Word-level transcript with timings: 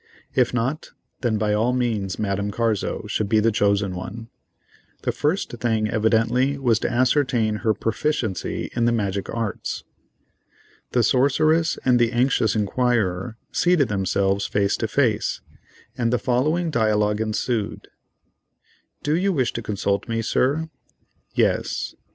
If 0.33 0.51
not, 0.51 0.89
then 1.21 1.37
by 1.37 1.53
all 1.53 1.73
means 1.73 2.17
Madame 2.17 2.49
Carzo 2.49 3.05
should 3.07 3.29
be 3.29 3.39
the 3.39 3.51
chosen 3.51 3.93
one. 3.93 4.29
The 5.03 5.11
first 5.11 5.51
thing 5.51 5.87
evidently 5.87 6.57
was 6.57 6.79
to 6.79 6.89
ascertain 6.91 7.57
her 7.57 7.75
proficiency 7.75 8.71
in 8.75 8.85
the 8.85 8.91
magic 8.91 9.29
arts. 9.29 9.83
The 10.93 11.03
sorceress 11.03 11.77
and 11.85 11.99
the 11.99 12.11
anxious 12.13 12.55
inquirer 12.55 13.37
seated 13.51 13.89
themselves 13.89 14.47
face 14.47 14.75
to 14.77 14.87
face, 14.87 15.41
and 15.95 16.11
the 16.11 16.17
following 16.17 16.71
dialogue 16.71 17.21
ensued: 17.21 17.87
"Do 19.03 19.15
you 19.15 19.31
wish 19.31 19.53
to 19.53 19.61
consult 19.61 20.09
me, 20.09 20.23
Sir?" 20.23 20.67
"Yes." 21.35 21.93